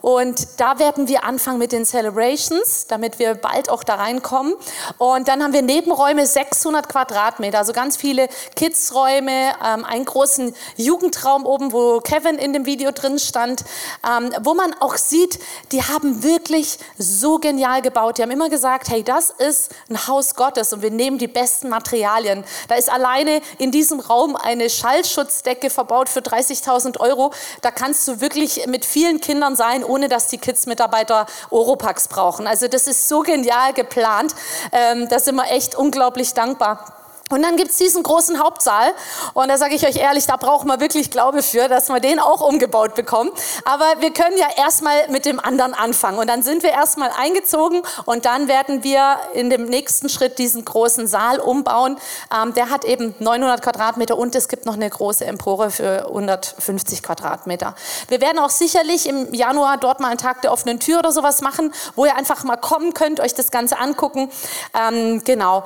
[0.00, 4.54] Und da werden wir anfangen mit den Celebrations, damit wir bald auch da reinkommen.
[4.98, 11.46] Und dann haben wir Nebenräume 600 Quadratmeter, also ganz viele Kidsräume, ähm, einen großen Jugendraum
[11.46, 13.62] oben, wo Kevin in dem Video drin stand,
[14.04, 15.38] ähm, wo man auch sieht,
[15.70, 18.18] die haben wirklich so genial gebaut.
[18.18, 21.68] Die haben immer gesagt, hey, das ist ein Haus Gottes und wir nehmen die besten
[21.68, 22.42] Materialien.
[22.66, 27.32] Da ist alleine in diesem Raum eine Schallschutzdecke verbaut für 30.000 Euro.
[27.62, 32.46] Da kannst du wirklich mit vielen Kindern sein, ohne dass die Kids-Mitarbeiter Oropax brauchen.
[32.46, 34.34] Also das ist so genial geplant.
[34.72, 36.99] Ähm, da sind wir echt unglaublich dankbar.
[37.30, 38.92] Und dann gibt's diesen großen Hauptsaal.
[39.34, 42.18] Und da sage ich euch ehrlich, da braucht man wirklich Glaube für, dass wir den
[42.18, 43.30] auch umgebaut bekommen.
[43.64, 46.18] Aber wir können ja erstmal mit dem anderen anfangen.
[46.18, 50.64] Und dann sind wir erstmal eingezogen und dann werden wir in dem nächsten Schritt diesen
[50.64, 51.98] großen Saal umbauen.
[52.34, 57.02] Ähm, der hat eben 900 Quadratmeter und es gibt noch eine große Empore für 150
[57.04, 57.76] Quadratmeter.
[58.08, 61.42] Wir werden auch sicherlich im Januar dort mal einen Tag der offenen Tür oder sowas
[61.42, 64.30] machen, wo ihr einfach mal kommen könnt, euch das Ganze angucken.
[64.74, 65.62] Ähm, genau.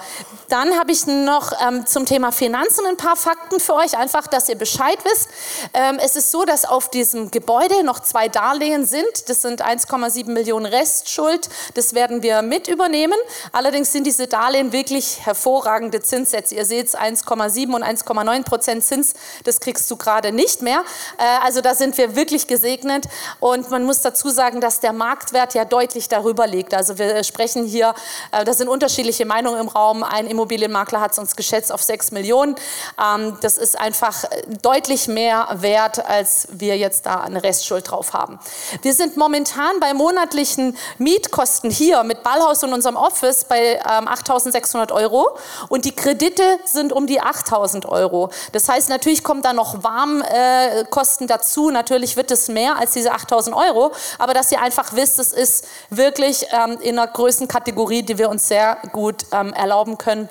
[0.51, 4.49] Dann habe ich noch ähm, zum Thema Finanzen ein paar Fakten für euch, einfach, dass
[4.49, 5.29] ihr Bescheid wisst.
[5.73, 9.29] Ähm, es ist so, dass auf diesem Gebäude noch zwei Darlehen sind.
[9.29, 11.49] Das sind 1,7 Millionen Restschuld.
[11.75, 13.19] Das werden wir mit übernehmen.
[13.53, 16.55] Allerdings sind diese Darlehen wirklich hervorragende Zinssätze.
[16.55, 19.15] Ihr seht es 1,7 und 1,9 Prozent Zins.
[19.45, 20.83] Das kriegst du gerade nicht mehr.
[21.19, 23.07] Äh, also da sind wir wirklich gesegnet.
[23.41, 26.75] Und man muss dazu sagen, dass der Marktwert ja deutlich darüber liegt.
[26.75, 27.95] Also wir sprechen hier,
[28.33, 30.03] äh, da sind unterschiedliche Meinungen im Raum.
[30.03, 32.57] Ein Immobilienmakler hat es uns geschätzt auf 6 Millionen.
[32.99, 34.25] Ähm, das ist einfach
[34.63, 38.39] deutlich mehr wert, als wir jetzt da eine Restschuld drauf haben.
[38.83, 44.93] Wir sind momentan bei monatlichen Mietkosten hier mit Ballhaus und unserem Office bei ähm, 8.600
[44.93, 45.37] Euro
[45.69, 48.31] und die Kredite sind um die 8.000 Euro.
[48.53, 51.71] Das heißt, natürlich kommen da noch Warmkosten äh, dazu.
[51.71, 55.67] Natürlich wird es mehr als diese 8.000 Euro, aber dass ihr einfach wisst, es ist
[55.91, 60.29] wirklich ähm, in einer Größenkategorie, die wir uns sehr gut ähm, erlauben können.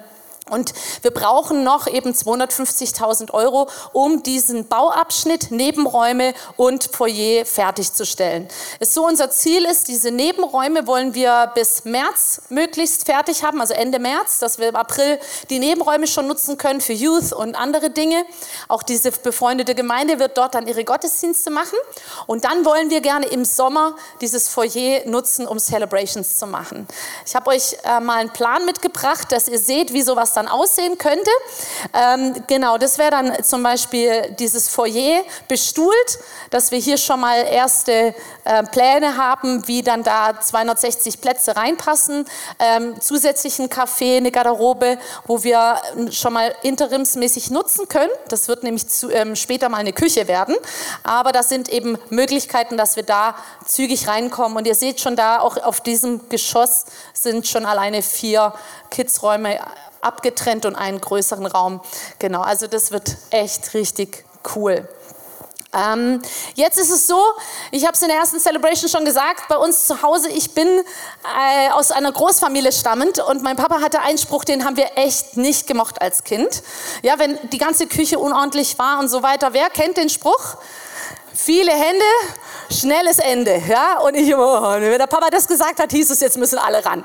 [0.49, 8.49] Und wir brauchen noch eben 250.000 Euro, um diesen Bauabschnitt, Nebenräume und Foyer fertigzustellen.
[8.79, 13.73] Es so unser Ziel ist, diese Nebenräume wollen wir bis März möglichst fertig haben, also
[13.73, 15.17] Ende März, dass wir im April
[15.49, 18.25] die Nebenräume schon nutzen können für Youth und andere Dinge.
[18.67, 21.77] Auch diese befreundete Gemeinde wird dort dann ihre Gottesdienste machen.
[22.27, 26.85] Und dann wollen wir gerne im Sommer dieses Foyer nutzen, um Celebrations zu machen.
[27.25, 30.97] Ich habe euch äh, mal einen Plan mitgebracht, dass ihr seht, wie sowas dann aussehen
[30.97, 31.29] könnte.
[31.93, 36.19] Ähm, genau, das wäre dann zum Beispiel dieses Foyer bestuhlt,
[36.49, 38.13] dass wir hier schon mal erste
[38.45, 42.25] äh, Pläne haben, wie dann da 260 Plätze reinpassen.
[42.59, 45.77] Ähm, zusätzlichen Café, eine Garderobe, wo wir
[46.11, 48.11] schon mal interimsmäßig nutzen können.
[48.27, 50.55] Das wird nämlich zu, ähm, später mal eine Küche werden.
[51.03, 54.57] Aber das sind eben Möglichkeiten, dass wir da zügig reinkommen.
[54.57, 58.53] Und ihr seht schon da, auch auf diesem Geschoss sind schon alleine vier
[58.89, 59.59] Kidsräume
[60.03, 61.81] abgetrennt und einen größeren Raum.
[62.19, 64.87] Genau, also das wird echt richtig cool.
[65.73, 66.21] Ähm,
[66.53, 67.19] jetzt ist es so,
[67.71, 70.67] ich habe es in der ersten Celebration schon gesagt, bei uns zu Hause, ich bin
[70.67, 75.35] äh, aus einer Großfamilie stammend und mein Papa hatte einen Spruch, den haben wir echt
[75.35, 76.61] nicht gemocht als Kind.
[77.01, 79.53] Ja, wenn die ganze Küche unordentlich war und so weiter.
[79.53, 80.57] Wer kennt den Spruch?
[81.35, 82.05] Viele Hände,
[82.71, 83.61] schnelles Ende.
[83.67, 83.99] Ja?
[83.99, 87.03] Und ich, oh, wenn der Papa das gesagt hat, hieß es, jetzt müssen alle ran.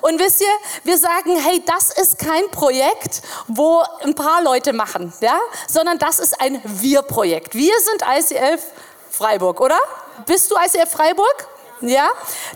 [0.00, 0.48] Und wisst ihr,
[0.82, 5.38] wir sagen, hey, das ist kein Projekt, wo ein paar Leute machen, ja?
[5.68, 7.54] sondern das ist ein Wir-Projekt.
[7.54, 8.62] Wir sind ICF
[9.10, 9.78] Freiburg, oder?
[10.26, 11.48] Bist du ICF Freiburg?
[11.80, 12.08] Ja,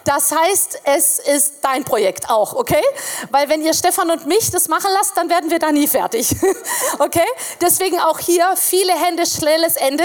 [0.04, 2.82] das heißt, es ist dein Projekt auch, okay?
[3.30, 6.34] Weil wenn ihr Stefan und mich das machen lasst, dann werden wir da nie fertig,
[6.98, 7.26] okay?
[7.60, 10.04] Deswegen auch hier viele Hände, schnelles Ende.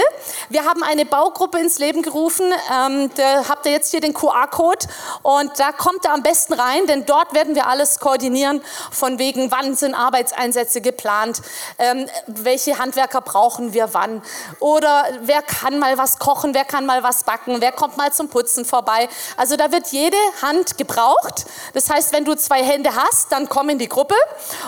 [0.50, 2.46] Wir haben eine Baugruppe ins Leben gerufen.
[2.72, 4.86] Ähm, da habt ihr jetzt hier den QR-Code
[5.22, 9.50] und da kommt ihr am besten rein, denn dort werden wir alles koordinieren von wegen,
[9.50, 11.42] wann sind Arbeitseinsätze geplant,
[11.78, 14.22] ähm, welche Handwerker brauchen wir wann
[14.60, 18.28] oder wer kann mal was kochen, wer kann mal was backen, wer kommt mal zum
[18.28, 19.07] Putzen vorbei.
[19.36, 21.46] Also da wird jede Hand gebraucht.
[21.74, 24.14] Das heißt, wenn du zwei Hände hast, dann komm in die Gruppe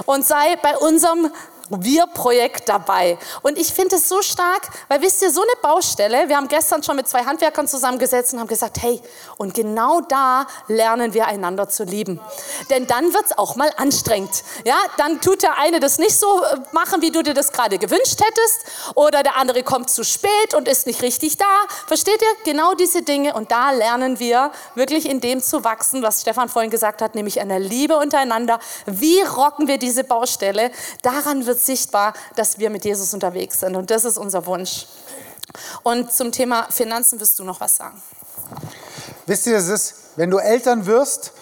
[0.07, 1.33] und sei bei unserem
[1.71, 3.19] wir-Projekt dabei.
[3.43, 6.83] Und ich finde es so stark, weil wisst ihr, so eine Baustelle, wir haben gestern
[6.83, 9.01] schon mit zwei Handwerkern zusammengesetzt und haben gesagt, hey,
[9.37, 12.21] und genau da lernen wir einander zu lieben.
[12.71, 14.43] Denn dann wird es auch mal anstrengend.
[14.65, 17.79] Ja, dann tut der eine das nicht so äh, machen, wie du dir das gerade
[17.79, 21.45] gewünscht hättest, oder der andere kommt zu spät und ist nicht richtig da.
[21.87, 22.53] Versteht ihr?
[22.53, 23.35] Genau diese Dinge.
[23.35, 27.41] Und da lernen wir wirklich in dem zu wachsen, was Stefan vorhin gesagt hat, nämlich
[27.41, 28.59] an der Liebe untereinander.
[28.87, 30.71] Wie rocken wir diese Baustelle?
[31.03, 33.77] Daran wird sichtbar, dass wir mit Jesus unterwegs sind.
[33.77, 34.87] Und das ist unser Wunsch.
[35.83, 38.01] Und zum Thema Finanzen wirst du noch was sagen.
[39.27, 41.33] Wisst ihr, es ist, wenn du Eltern wirst,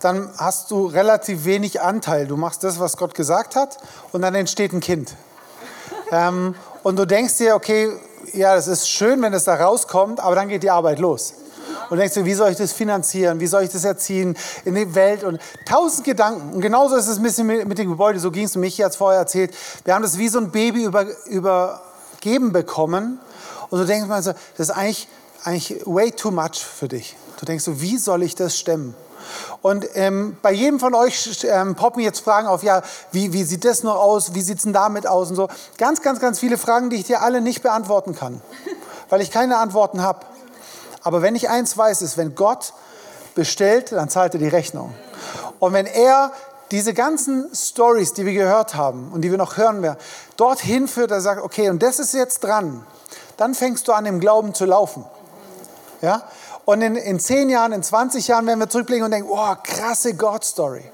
[0.00, 2.26] dann hast du relativ wenig Anteil.
[2.26, 3.78] Du machst das, was Gott gesagt hat,
[4.12, 5.14] und dann entsteht ein Kind.
[6.12, 7.92] ähm, und du denkst dir, okay,
[8.32, 11.34] ja, es ist schön, wenn es da rauskommt, aber dann geht die Arbeit los
[11.90, 14.94] und denkst du, wie soll ich das finanzieren, wie soll ich das erziehen in die
[14.94, 16.54] Welt und tausend Gedanken.
[16.54, 19.20] Und genauso ist es ein bisschen mit, dem Gebäude, so ging es mich jetzt vorher
[19.20, 19.54] erzählt.
[19.84, 23.18] Wir haben das wie so ein Baby über, übergeben bekommen
[23.70, 25.08] und du denkst mal so, das ist eigentlich,
[25.44, 27.16] eigentlich way too much für dich.
[27.38, 28.94] Du denkst so, wie soll ich das stemmen?
[29.62, 33.64] Und ähm, bei jedem von euch ähm, poppen jetzt Fragen auf, ja, wie, wie sieht
[33.64, 35.48] das noch aus, wie sieht es denn damit aus und so.
[35.76, 38.40] Ganz, ganz, ganz viele Fragen, die ich dir alle nicht beantworten kann,
[39.08, 40.20] weil ich keine Antworten habe.
[41.08, 42.74] Aber wenn ich eins weiß, ist, wenn Gott
[43.34, 44.94] bestellt, dann zahlt er die Rechnung.
[45.58, 46.32] Und wenn er
[46.70, 49.96] diese ganzen Stories, die wir gehört haben und die wir noch hören werden,
[50.36, 52.84] dorthin führt, er sagt, okay, und das ist jetzt dran,
[53.38, 55.06] dann fängst du an, im Glauben zu laufen.
[56.02, 56.24] Ja?
[56.66, 60.12] Und in, in 10 Jahren, in 20 Jahren werden wir zurückblicken und denken, oh, krasse
[60.12, 60.84] God-Story.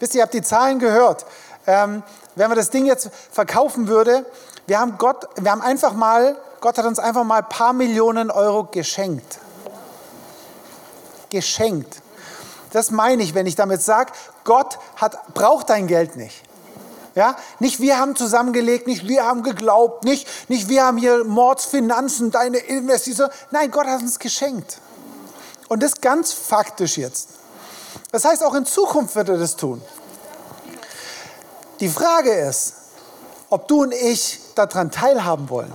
[0.00, 1.26] Wisst ihr, ihr habt die Zahlen gehört.
[1.66, 2.02] Ähm,
[2.34, 4.24] wenn man das Ding jetzt verkaufen würde,
[4.66, 8.30] wir haben Gott, wir haben einfach mal Gott hat uns einfach mal ein paar Millionen
[8.30, 9.38] Euro geschenkt.
[11.28, 12.00] Geschenkt.
[12.72, 16.42] Das meine ich, wenn ich damit sage, Gott hat, braucht dein Geld nicht.
[17.14, 17.36] Ja?
[17.58, 22.56] Nicht wir haben zusammengelegt, nicht wir haben geglaubt, nicht, nicht wir haben hier Mordsfinanzen, deine
[22.56, 23.28] Investition.
[23.50, 24.78] Nein, Gott hat uns geschenkt.
[25.68, 27.28] Und das ganz faktisch jetzt.
[28.10, 29.82] Das heißt, auch in Zukunft wird er das tun.
[31.80, 32.72] Die Frage ist,
[33.50, 35.74] ob du und ich daran teilhaben wollen.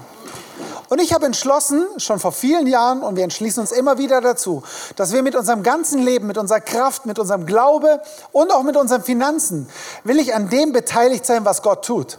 [0.90, 4.64] Und ich habe entschlossen, schon vor vielen Jahren, und wir entschließen uns immer wieder dazu,
[4.96, 8.76] dass wir mit unserem ganzen Leben, mit unserer Kraft, mit unserem Glaube und auch mit
[8.76, 9.70] unseren Finanzen,
[10.04, 12.18] will ich an dem beteiligt sein, was Gott tut.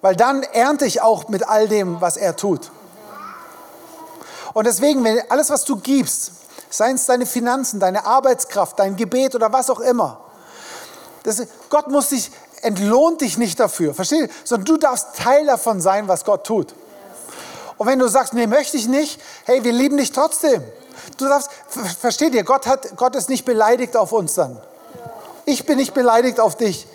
[0.00, 2.72] Weil dann ernte ich auch mit all dem, was er tut.
[4.52, 6.32] Und deswegen, wenn alles, was du gibst,
[6.70, 10.20] seien es deine Finanzen, deine Arbeitskraft, dein Gebet oder was auch immer,
[11.22, 14.28] das, Gott muss dich, entlohnt dich nicht dafür, verstehst du?
[14.42, 16.74] Sondern du darfst Teil davon sein, was Gott tut.
[17.80, 20.62] Und wenn du sagst, nee, möchte ich nicht, hey, wir lieben dich trotzdem.
[21.16, 21.50] Du darfst,
[21.98, 24.60] versteht ihr, Gott, hat, Gott ist nicht beleidigt auf uns dann.
[25.46, 26.86] Ich bin nicht beleidigt auf dich.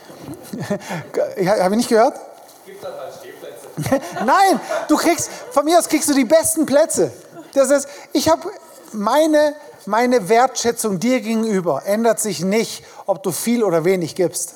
[0.69, 2.19] Habe ich nicht gehört?
[2.67, 3.99] Gibt es als Stehplätze?
[4.25, 7.11] Nein, du kriegst, von mir aus kriegst du die besten Plätze.
[7.53, 8.47] Das ist, ich habe
[8.91, 9.55] meine,
[9.87, 14.53] meine Wertschätzung dir gegenüber ändert sich nicht, ob du viel oder wenig gibst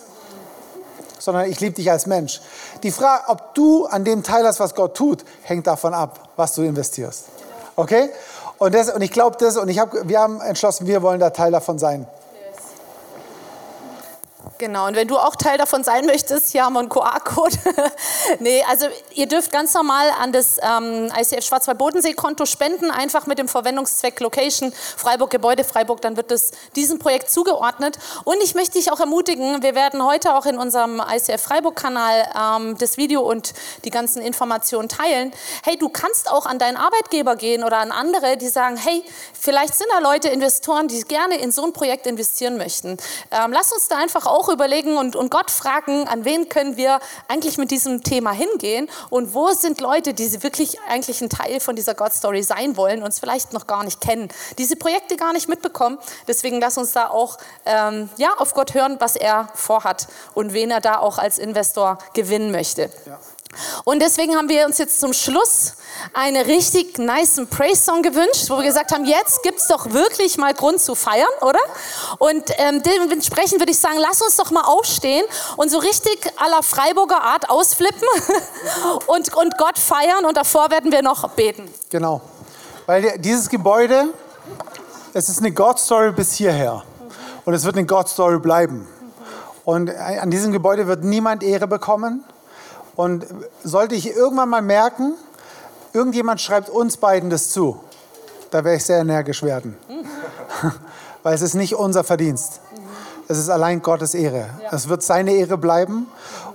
[1.19, 2.41] sondern ich liebe dich als Mensch.
[2.81, 6.55] Die Frage, ob du an dem Teil hast, was Gott tut, hängt davon ab, was
[6.55, 7.25] du investierst.
[7.75, 8.09] Okay?
[8.57, 11.29] Und, das, und ich glaube das, und ich hab, wir haben entschlossen, wir wollen da
[11.29, 12.07] Teil davon sein.
[14.59, 17.55] Genau, und wenn du auch Teil davon sein möchtest, hier haben wir einen QR-Code.
[18.39, 23.47] nee, also ihr dürft ganz normal an das ähm, ICF Schwarzwald-Bodensee-Konto spenden, einfach mit dem
[23.47, 27.99] Verwendungszweck Location Freiburg, Gebäude Freiburg, dann wird das diesem Projekt zugeordnet.
[28.25, 32.77] Und ich möchte dich auch ermutigen, wir werden heute auch in unserem ICF Freiburg-Kanal ähm,
[32.77, 33.53] das Video und
[33.85, 35.31] die ganzen Informationen teilen.
[35.63, 39.75] Hey, du kannst auch an deinen Arbeitgeber gehen oder an andere, die sagen, hey, vielleicht
[39.75, 42.97] sind da Leute, Investoren, die gerne in so ein Projekt investieren möchten.
[43.31, 46.99] Ähm, lass uns da einfach auch überlegen und, und Gott fragen, an wen können wir
[47.27, 51.75] eigentlich mit diesem Thema hingehen und wo sind Leute, die wirklich eigentlich ein Teil von
[51.75, 55.97] dieser God-Story sein wollen, uns vielleicht noch gar nicht kennen, diese Projekte gar nicht mitbekommen.
[56.27, 60.71] Deswegen lass uns da auch ähm, ja, auf Gott hören, was er vorhat und wen
[60.71, 62.89] er da auch als Investor gewinnen möchte.
[63.05, 63.19] Ja.
[63.83, 65.73] Und deswegen haben wir uns jetzt zum Schluss
[66.13, 70.53] einen richtig nice Praise-Song gewünscht, wo wir gesagt haben, jetzt gibt es doch wirklich mal
[70.53, 71.59] Grund zu feiern, oder?
[72.19, 75.25] Und ähm, dementsprechend würde ich sagen, lass uns doch mal aufstehen
[75.57, 78.07] und so richtig aller Freiburger Art ausflippen
[79.07, 81.67] und, und Gott feiern und davor werden wir noch beten.
[81.89, 82.21] Genau,
[82.85, 84.13] weil dieses Gebäude,
[85.13, 86.83] es ist eine God-Story bis hierher
[87.45, 88.87] und es wird eine God-Story bleiben.
[89.65, 92.23] Und an diesem Gebäude wird niemand Ehre bekommen.
[92.99, 93.25] Und
[93.63, 95.13] sollte ich irgendwann mal merken,
[95.93, 97.79] irgendjemand schreibt uns beiden das zu,
[98.51, 99.77] da wäre ich sehr energisch werden.
[101.23, 102.59] Weil es ist nicht unser Verdienst.
[103.29, 104.49] Es ist allein Gottes Ehre.
[104.61, 104.73] Ja.
[104.73, 106.07] Es wird seine Ehre bleiben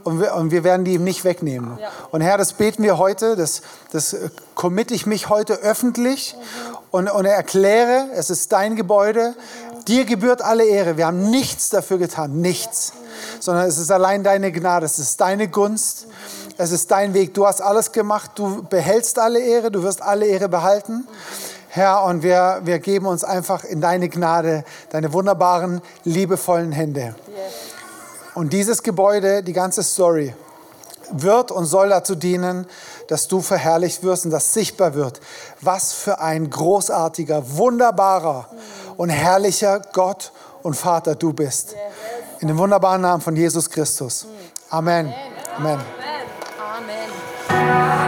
[0.03, 1.79] und wir, und wir werden die ihm nicht wegnehmen.
[1.81, 1.89] Ja.
[2.11, 4.15] Und Herr, das beten wir heute, das, das
[4.55, 6.77] committe ich mich heute öffentlich mhm.
[6.91, 9.35] und, und erkläre, es ist dein Gebäude.
[9.85, 9.93] Mhm.
[9.93, 10.97] Dir gebührt alle Ehre.
[10.97, 12.93] Wir haben nichts dafür getan, nichts.
[12.93, 13.41] Mhm.
[13.41, 16.07] Sondern es ist allein deine Gnade, es ist deine Gunst.
[16.57, 17.35] Es ist dein Weg.
[17.35, 18.33] Du hast alles gemacht.
[18.37, 19.71] Du behältst alle Ehre.
[19.71, 21.07] Du wirst alle Ehre behalten.
[21.69, 27.17] Herr, und wir, wir geben uns einfach in deine Gnade, deine wunderbaren, liebevollen Hände.
[28.35, 30.33] Und dieses Gebäude, die ganze Story,
[31.11, 32.67] wird und soll dazu dienen,
[33.09, 35.21] dass du verherrlicht wirst und dass sichtbar wird,
[35.61, 38.49] was für ein großartiger, wunderbarer
[38.97, 40.33] und herrlicher Gott
[40.63, 41.75] und Vater du bist.
[42.41, 44.27] In dem wunderbaren Namen von Jesus Christus.
[44.71, 45.13] Amen.
[45.57, 45.81] Amen.
[46.59, 47.09] Amen.
[47.49, 48.04] Amen.